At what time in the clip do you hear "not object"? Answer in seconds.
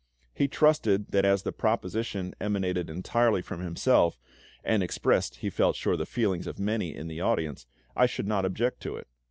8.25-8.79